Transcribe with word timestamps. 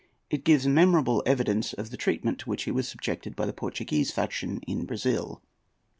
It 0.31 0.43
gives 0.43 0.65
memorable 0.65 1.21
evidence 1.27 1.73
of 1.73 1.91
the 1.91 1.95
treatment 1.95 2.39
to 2.39 2.49
which 2.49 2.63
he 2.63 2.71
was 2.71 2.87
subjected 2.87 3.35
by 3.35 3.45
the 3.45 3.53
Portuguese 3.53 4.09
faction 4.09 4.59
in 4.65 4.85
Brazil. 4.85 5.43